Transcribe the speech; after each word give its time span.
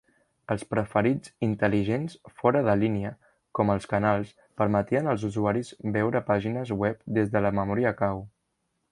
Els 0.53 0.63
preferits 0.69 1.31
intel·ligents 1.47 2.15
fora 2.39 2.63
de 2.67 2.73
línia, 2.83 3.11
com 3.59 3.73
els 3.73 3.85
canals, 3.91 4.31
permetien 4.61 5.09
als 5.11 5.25
usuaris 5.29 5.69
veure 5.99 6.23
pàgines 6.31 6.73
web 6.85 7.05
des 7.19 7.29
de 7.37 7.43
la 7.47 7.53
memòria 7.59 7.93
cau. 8.01 8.25